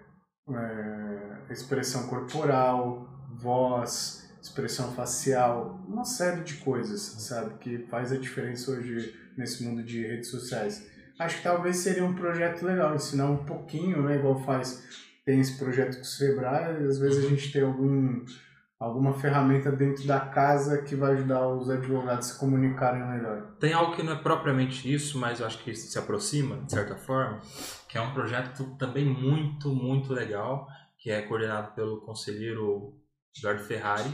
[0.49, 8.71] é, expressão corporal, voz, expressão facial, uma série de coisas, sabe, que faz a diferença
[8.71, 13.45] hoje nesse mundo de redes sociais acho que talvez seria um projeto legal, ensinar um
[13.45, 14.15] pouquinho, né?
[14.15, 14.83] Igual faz,
[15.25, 18.23] tem esse projeto com o Sebrae, às vezes a gente tem algum,
[18.83, 23.55] alguma ferramenta dentro da casa que vai ajudar os advogados a se comunicarem melhor.
[23.57, 26.95] Tem algo que não é propriamente isso, mas eu acho que se aproxima, de certa
[26.97, 27.39] forma,
[27.87, 30.67] que é um projeto também muito, muito legal,
[30.97, 32.93] que é coordenado pelo conselheiro
[33.37, 34.09] Eduardo Ferrari,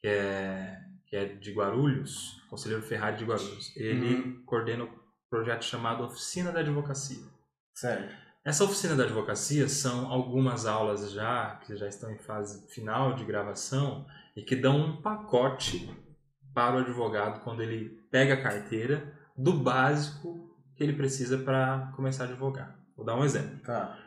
[0.00, 3.74] que é, que é de Guarulhos, conselheiro Ferrari de Guarulhos.
[3.74, 4.42] Ele uhum.
[4.44, 4.86] coordena
[5.30, 7.24] projeto chamado Oficina da Advocacia.
[7.74, 8.10] Sério?
[8.44, 13.24] Essa oficina da advocacia são algumas aulas já, que já estão em fase final de
[13.24, 14.04] gravação,
[14.36, 15.88] e que dão um pacote
[16.52, 22.24] para o advogado quando ele pega a carteira do básico que ele precisa para começar
[22.24, 22.78] a advogar.
[22.96, 23.58] Vou dar um exemplo.
[23.60, 23.98] Tá.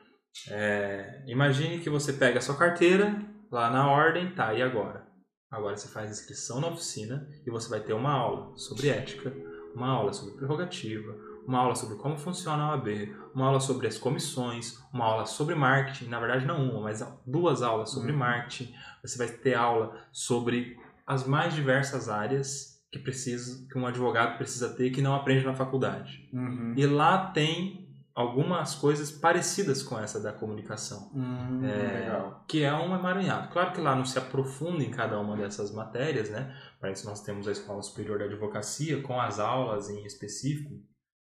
[0.50, 3.18] É, imagine que você pega a sua carteira,
[3.50, 5.06] lá na ordem, tá, e agora?
[5.50, 9.34] Agora você faz inscrição na oficina e você vai ter uma aula sobre ética,
[9.74, 11.16] uma aula sobre prerrogativa,
[11.48, 15.56] uma aula sobre como funciona a OAB, uma aula sobre as comissões, uma aula sobre
[15.56, 18.18] marketing, na verdade não uma, mas duas aulas sobre uhum.
[18.18, 18.74] marketing.
[19.02, 24.70] Você vai ter aula sobre as mais diversas áreas que precisa, que um advogado precisa
[24.70, 26.30] ter que não aprende na faculdade.
[26.34, 26.74] Uhum.
[26.76, 27.86] E lá tem
[28.16, 33.50] algumas coisas parecidas com essa da comunicação, Hum, É, que é um emaranhado.
[33.50, 36.56] Claro que lá não se aprofunda em cada uma dessas matérias, né?
[36.80, 40.80] Para isso nós temos a Escola Superior da Advocacia com as aulas em específico,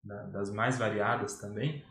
[0.04, 1.84] da- das mais variadas também,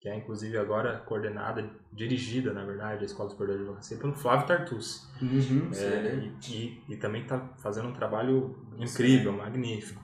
[0.00, 4.46] que é inclusive agora coordenada, dirigida, na verdade, a Escola Superior da Advocacia pelo Flávio
[4.46, 5.00] Tartucci.
[5.20, 10.00] Uhum, É, e, e, e também está fazendo um trabalho incrível, magnífico.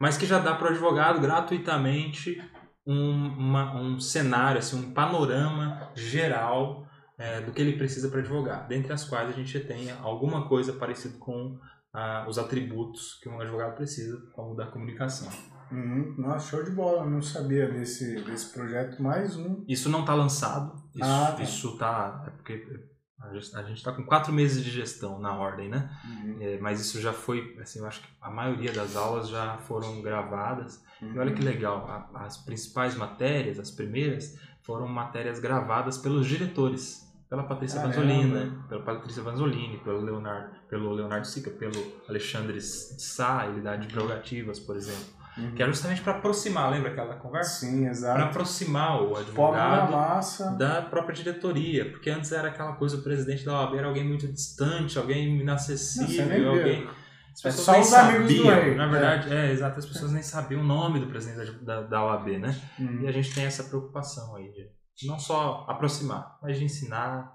[0.00, 2.40] Mas que já dá para o advogado gratuitamente
[2.86, 6.86] um, uma- um cenário, assim, um panorama geral
[7.18, 10.72] é, do que ele precisa para advogar, dentre as quais a gente tem alguma coisa
[10.72, 11.58] parecida com
[11.92, 15.28] ah, os atributos que um advogado precisa, como o da comunicação.
[15.70, 16.14] Uhum.
[16.18, 17.04] Nossa, show de bola.
[17.04, 19.02] Eu não sabia desse, desse projeto.
[19.02, 19.64] Mais um.
[19.68, 21.42] Isso não está lançado, isso, Ah, tá.
[21.42, 22.24] isso tá.
[22.26, 22.88] É porque
[23.20, 25.90] a gente está com quatro meses de gestão na ordem, né?
[26.04, 26.36] Uhum.
[26.40, 30.00] É, mas isso já foi, assim, eu acho que a maioria das aulas já foram
[30.00, 30.82] gravadas.
[31.02, 31.48] E olha que Uhum.
[31.48, 37.06] legal, a- as principais matérias, as primeiras, foram matérias gravadas pelos diretores.
[37.28, 38.00] Pela Patrícia Caramba.
[38.00, 41.74] Vanzolini, pela Patrícia Vanzolini, pelo Leonardo, pelo Leonardo Sica, pelo
[42.08, 45.17] Alexandre Sá, ele dá de prerrogativas, por exemplo.
[45.38, 45.52] Uhum.
[45.54, 47.60] Que era justamente para aproximar, lembra aquela conversa?
[47.60, 48.22] Sim, Para exato.
[48.22, 50.50] aproximar o advogado massa.
[50.52, 54.26] da própria diretoria, porque antes era aquela coisa, o presidente da OAB era alguém muito
[54.26, 56.50] distante, alguém Não, inacessível, viu.
[56.50, 56.88] alguém...
[57.32, 58.88] As É pessoas só nem os amigos do sabiam, rei, na é.
[58.88, 59.52] verdade, é.
[59.52, 62.60] exato, as pessoas nem sabiam o nome do presidente da, da, OAB, né?
[62.76, 63.02] Uhum.
[63.02, 64.50] E a gente tem essa preocupação aí
[64.96, 67.32] de não só aproximar, mas de ensinar,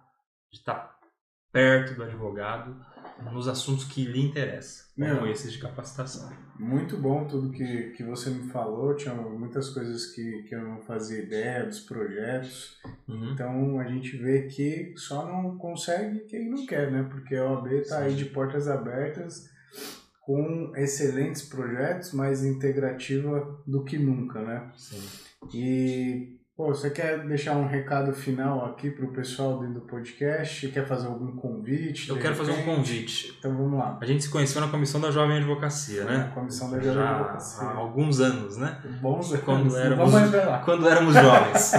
[0.51, 0.93] de estar
[1.53, 2.75] perto do advogado
[3.31, 5.31] nos assuntos que lhe interessam, como Meu.
[5.31, 6.31] esses de capacitação.
[6.59, 8.95] Muito bom tudo que, que você me falou.
[8.95, 12.77] Tinha muitas coisas que, que eu não fazia ideia dos projetos.
[13.07, 13.33] Uhum.
[13.33, 17.07] Então a gente vê que só não consegue quem não quer, né?
[17.09, 19.49] Porque a OAB está aí de portas abertas
[20.21, 24.71] com excelentes projetos, mais integrativa do que nunca, né?
[24.77, 25.01] Sim.
[25.53, 30.67] E, pô, você quer deixar um recado final aqui pro pessoal dentro do podcast?
[30.69, 32.09] Quer fazer algum convite?
[32.09, 32.75] Eu quero fazer um repente?
[32.75, 33.35] convite.
[33.39, 33.97] Então vamos lá.
[34.01, 36.17] A gente se conheceu na Comissão da Jovem Advocacia, né?
[36.17, 37.67] Na Comissão da Jovem Já Advocacia.
[37.67, 38.77] há alguns anos, né?
[39.01, 40.61] Bons Quando anos, não éramos- Vamos revelar.
[40.65, 41.71] Quando éramos jovens.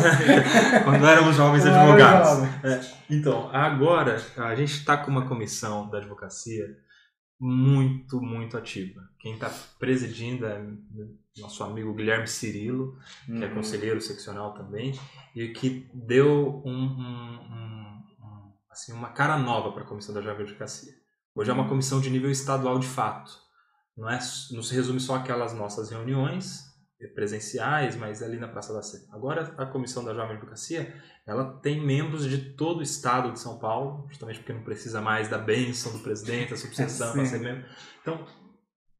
[0.84, 2.28] Quando éramos jovens advogados.
[2.30, 2.80] jovem.
[3.10, 6.64] Então, agora a gente está com uma comissão da advocacia
[7.40, 9.02] muito, muito ativa.
[9.18, 10.64] Quem está presidindo é
[11.38, 13.54] nosso amigo Guilherme Cirilo, que é Uhum.
[13.54, 14.92] conselheiro seccional também,
[15.34, 20.22] e que deu um, um- um- um- assim, uma cara nova para a comissão da
[20.22, 20.92] jovem advocacia.
[21.34, 23.32] Hoje é uma comissão de nível estadual de fato.
[23.96, 24.18] Não, é,
[24.52, 26.72] não se resume só aquelas nossas reuniões
[27.14, 29.04] presenciais, mas ali na Praça da Sé.
[29.12, 30.94] Agora a comissão da jovem advocacia
[31.26, 35.28] ela tem membros de todo o estado de São Paulo, justamente porque não precisa mais
[35.28, 37.64] da bênção do presidente, da subseção para ser membro.
[38.02, 38.26] Então,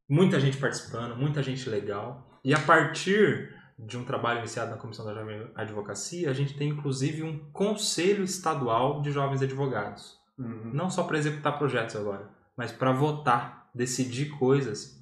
[0.08, 2.40] muita gente participando, muita gente legal.
[2.42, 6.70] E a partir de um trabalho iniciado na Comissão da Jovem Advocacia, a gente tem
[6.70, 10.18] inclusive um conselho estadual de jovens advogados.
[10.38, 10.70] Uhum.
[10.72, 14.98] Não só para executar projetos agora, mas para votar, decidir coisas,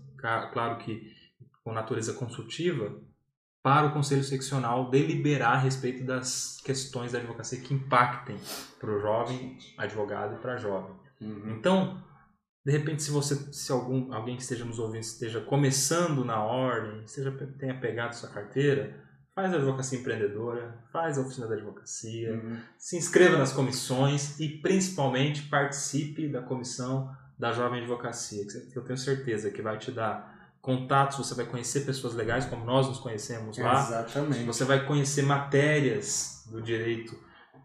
[0.53, 1.13] claro que
[1.63, 2.93] com natureza consultiva,
[3.63, 8.37] para o Conselho Seccional deliberar a respeito das questões da advocacia que impactem
[8.81, 10.95] para o jovem advogado e para a jovem.
[11.21, 11.55] Uhum.
[11.57, 12.03] Então,
[12.65, 17.07] de repente, se você, se algum, alguém que esteja nos ouvindo esteja começando na ordem,
[17.07, 19.01] seja, tenha pegado sua carteira,
[19.35, 22.59] faz a advocacia empreendedora, faz a oficina da advocacia, Uhum.
[22.77, 28.99] se inscreva nas comissões e principalmente participe da comissão da jovem advocacia, que eu tenho
[28.99, 30.32] certeza que vai te dar
[30.63, 34.45] contatos, você vai conhecer pessoas legais como nós nos conhecemos lá, Exatamente.
[34.45, 37.15] você vai conhecer matérias do direito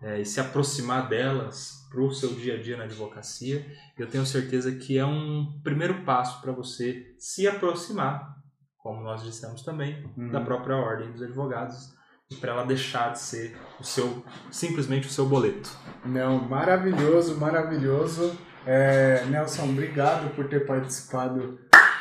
[0.01, 3.65] é, e se aproximar delas para o seu dia a dia na advocacia.
[3.97, 8.35] Eu tenho certeza que é um primeiro passo para você se aproximar,
[8.79, 10.31] como nós dissemos também, Uhum.
[10.31, 11.95] da própria ordem dos advogados
[12.29, 15.69] e para ela deixar de ser o seu simplesmente o seu boleto.
[16.03, 18.35] Não, maravilhoso, maravilhoso.
[18.65, 21.57] É, Nelson, obrigado por ter participado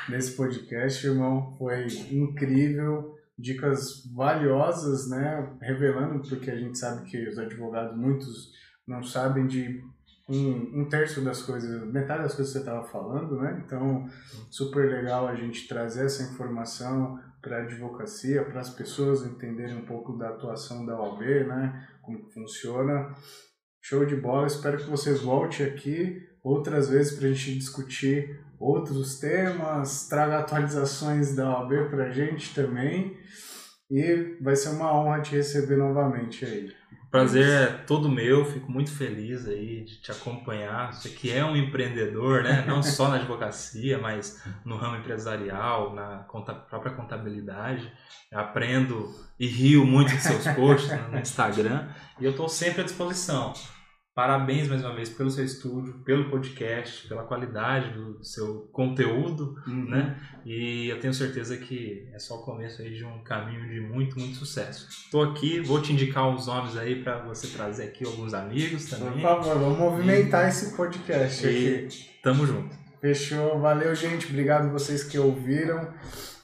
[0.09, 1.55] desse podcast, irmão.
[1.59, 3.15] Foi incrível.
[3.39, 5.53] Dicas valiosas, né?
[5.61, 8.53] Revelando, porque a gente sabe que os advogados, muitos
[8.87, 9.85] não sabem de
[10.29, 13.63] um, um terço das coisas, metade das coisas que você estava falando, né?
[13.65, 14.09] Então,
[14.51, 19.85] super legal a gente trazer essa informação para a advocacia, para as pessoas entenderem um
[19.85, 21.89] pouco da atuação da OAB, né?
[22.03, 23.15] Como funciona.
[23.81, 29.19] Show de bola, espero que vocês voltem aqui outras vezes para a gente discutir outros
[29.19, 33.17] temas, traga atualizações da OAB para a gente também.
[33.91, 36.73] E vai ser uma honra te receber novamente aí.
[37.09, 40.93] prazer é todo meu, fico muito feliz aí de te acompanhar.
[40.93, 42.65] Você que é um empreendedor, né?
[42.67, 47.93] Não só na advocacia, mas no ramo empresarial, na conta, própria contabilidade.
[48.33, 51.89] aprendo e rio muito dos seus posts no Instagram
[52.19, 53.53] e eu estou sempre à disposição.
[54.17, 59.91] Parabéns mais uma vez pelo seu estúdio, pelo podcast, pela qualidade do seu conteúdo, uhum.
[59.91, 60.19] né?
[60.43, 64.19] E eu tenho certeza que é só o começo aí de um caminho de muito,
[64.19, 64.89] muito sucesso.
[64.89, 69.13] Estou aqui, vou te indicar uns nomes aí para você trazer aqui alguns amigos também.
[69.13, 71.89] Por favor, vamos movimentar e, esse podcast aqui.
[72.23, 72.75] Tamo junto.
[72.99, 75.93] Fechou, valeu gente, obrigado vocês que ouviram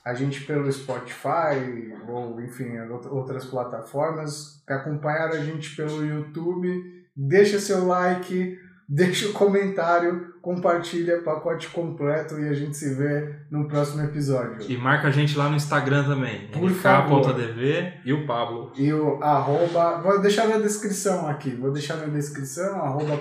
[0.05, 2.77] a gente pelo Spotify ou enfim
[3.11, 8.59] outras plataformas, que acompanharam a gente pelo YouTube deixa seu like,
[8.89, 14.71] deixa o comentário, compartilha pacote completo e a gente se vê no próximo episódio.
[14.71, 17.33] E marca a gente lá no Instagram também, Por favor.
[17.33, 18.73] .dv e o Pablo.
[18.77, 23.17] E o arroba, vou deixar na descrição aqui, vou deixar na descrição, arroba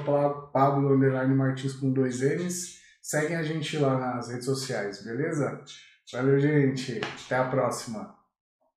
[0.51, 0.97] Pablo
[1.35, 2.81] Martins com dois N's.
[3.01, 5.61] Seguem a gente lá nas redes sociais, beleza?
[6.13, 7.01] Valeu, gente.
[7.25, 8.20] Até a próxima.